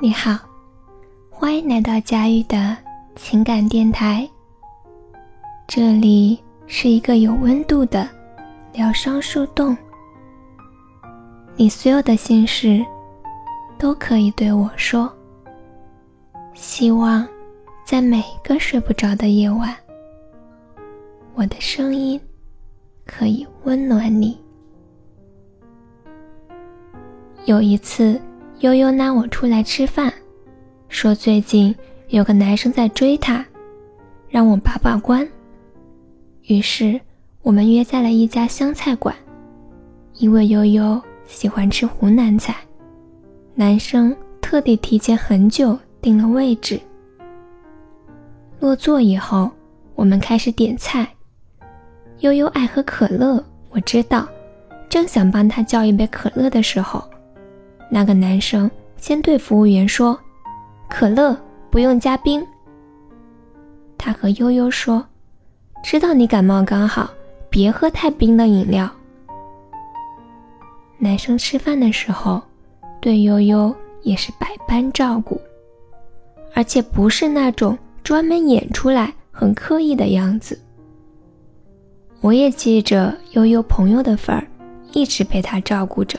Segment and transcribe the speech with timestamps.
[0.00, 0.38] 你好，
[1.28, 2.76] 欢迎来到佳玉的
[3.16, 4.28] 情感电台。
[5.66, 6.38] 这里
[6.68, 8.08] 是一个有温度的
[8.72, 9.76] 疗伤树洞，
[11.56, 12.86] 你所有的心事
[13.76, 15.12] 都可以对我说。
[16.54, 17.26] 希望
[17.84, 19.74] 在每个睡不着的夜晚，
[21.34, 22.20] 我的声音
[23.04, 24.38] 可以温暖你。
[27.46, 28.20] 有一次。
[28.60, 30.12] 悠悠拉我出来吃饭，
[30.88, 31.72] 说最近
[32.08, 33.44] 有个男生在追她，
[34.28, 35.26] 让我把把关。
[36.48, 37.00] 于是
[37.42, 39.14] 我们约在了一家湘菜馆，
[40.14, 42.56] 因为悠悠喜欢吃湖南菜，
[43.54, 46.80] 男生特地提前很久订了位置。
[48.58, 49.48] 落座以后，
[49.94, 51.06] 我们开始点菜。
[52.20, 53.40] 悠悠爱喝可乐，
[53.70, 54.28] 我知道，
[54.88, 57.08] 正想帮他叫一杯可乐的时候。
[57.90, 60.18] 那个男生先对服务员说
[60.88, 61.36] ：“可乐
[61.70, 62.46] 不用加冰。”
[63.96, 65.04] 他和悠悠说
[65.82, 67.10] ：“知道你感冒刚好，
[67.48, 68.88] 别喝太冰的饮料。”
[70.98, 72.42] 男生吃饭的时候，
[73.00, 75.40] 对悠悠也是百般照顾，
[76.54, 80.58] 而且不是那种专门演出来很刻意的样子。
[82.20, 84.44] 我也记着悠悠朋友的份儿，
[84.92, 86.18] 一直被他照顾着。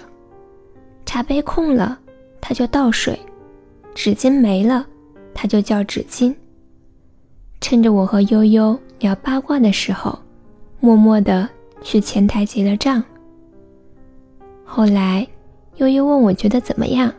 [1.10, 1.98] 茶杯空了，
[2.40, 3.16] 他就倒水；
[3.96, 4.86] 纸巾没了，
[5.34, 6.32] 他就叫纸巾。
[7.60, 10.20] 趁着我和悠悠聊八卦的时候，
[10.80, 11.50] 默默地
[11.82, 13.04] 去前台结了账。
[14.64, 15.28] 后来，
[15.78, 17.12] 悠悠问我觉得怎么样，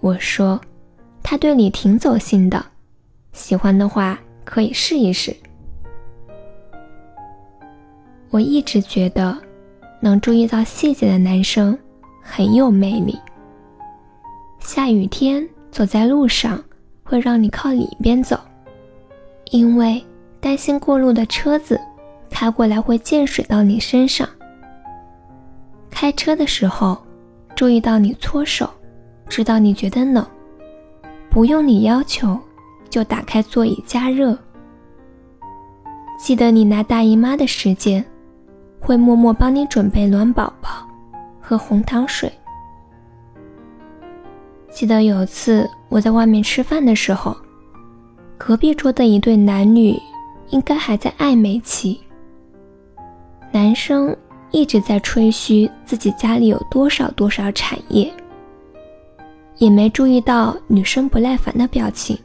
[0.00, 0.60] 我说
[1.22, 2.66] 他对你挺走心的，
[3.32, 5.32] 喜欢的话可以试一试。
[8.30, 9.38] 我一直觉得，
[10.00, 11.78] 能注意到细节的男生。
[12.22, 13.18] 很有魅力。
[14.60, 16.62] 下雨天走在路上，
[17.02, 18.38] 会让你靠里边走，
[19.50, 20.02] 因为
[20.40, 21.80] 担心过路的车子
[22.30, 24.28] 开过来会溅水到你身上。
[25.90, 26.96] 开车的时候，
[27.54, 28.70] 注意到你搓手，
[29.28, 30.24] 知道你觉得冷，
[31.28, 32.38] 不用你要求，
[32.88, 34.36] 就打开座椅加热。
[36.18, 38.04] 记得你拿大姨妈的时间，
[38.80, 40.86] 会默默帮你准备暖宝宝。
[41.42, 42.32] 喝红糖水。
[44.70, 47.36] 记得有次我在外面吃饭的时候，
[48.38, 50.00] 隔壁桌的一对男女
[50.48, 52.00] 应该还在暧昧期。
[53.50, 54.16] 男生
[54.50, 58.10] 一直在吹嘘自己家里有多少多少产业，
[59.58, 62.18] 也没注意到女生不耐烦的表情。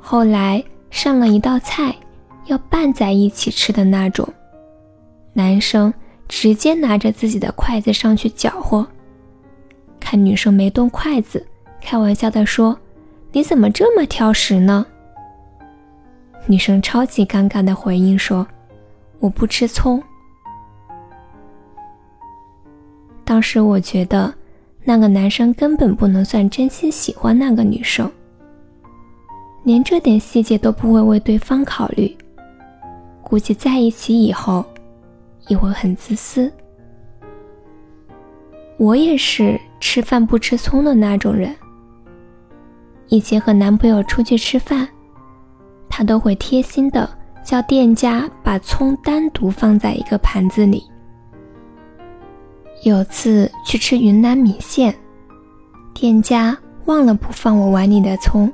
[0.00, 1.94] 后来上了一道菜，
[2.46, 4.28] 要拌在一起吃的那种。
[5.36, 5.92] 男生
[6.28, 8.86] 直接拿着自己的筷子上去搅和，
[10.00, 11.46] 看女生没动筷子，
[11.78, 12.74] 开玩笑的说
[13.32, 14.86] ：“你怎么这么挑食呢？”
[16.48, 18.46] 女生超级尴尬的回应说
[19.20, 20.02] ：“我不吃葱。”
[23.22, 24.32] 当时我觉得
[24.84, 28.10] 那个男生根本不能算真心喜欢那个女生，
[29.64, 32.16] 连这点细节都不会为对方考虑，
[33.22, 34.64] 估计在一起以后。
[35.46, 36.52] 也会很自私。
[38.78, 41.54] 我也是吃饭不吃葱的那种人。
[43.08, 44.86] 以前和男朋友出去吃饭，
[45.88, 47.08] 他都会贴心的
[47.44, 50.84] 叫店家把葱单独放在一个盘子里。
[52.82, 54.94] 有次去吃云南米线，
[55.94, 58.52] 店家忘了不放我碗里的葱，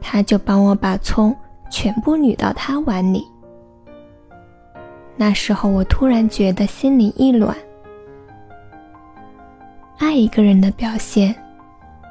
[0.00, 1.34] 他就帮我把葱
[1.70, 3.26] 全部捋到他碗里。
[5.16, 7.56] 那时候我突然觉得心里一暖。
[9.98, 11.34] 爱一个人的表现，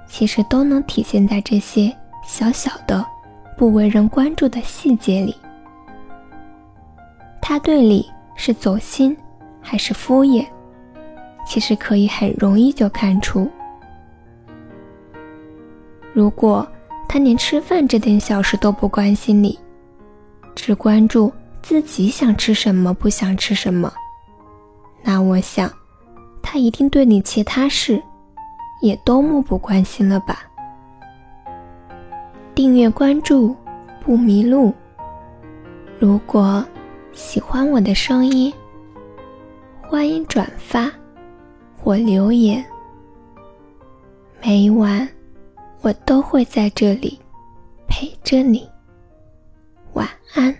[0.07, 1.93] 其实都能体现在这些
[2.25, 3.05] 小小的、
[3.57, 5.35] 不为人关注的细节里。
[7.41, 9.15] 他对你是走心
[9.61, 10.45] 还是敷衍，
[11.45, 13.51] 其实可以很容易就看出。
[16.13, 16.65] 如果
[17.07, 19.59] 他连吃饭这点小事都不关心你，
[20.55, 21.31] 只关注。
[21.63, 23.91] 自己想吃什么，不想吃什么，
[25.01, 25.71] 那我想，
[26.41, 28.03] 他一定对你其他事
[28.81, 30.43] 也都漠不关心了吧。
[32.53, 33.55] 订阅关注，
[34.01, 34.73] 不迷路。
[35.97, 36.63] 如果
[37.13, 38.53] 喜欢我的声音，
[39.81, 40.91] 欢迎转发
[41.81, 42.63] 或留言。
[44.41, 45.07] 每晚
[45.81, 47.17] 我都会在这里
[47.87, 48.69] 陪着你。
[49.93, 50.53] 晚安。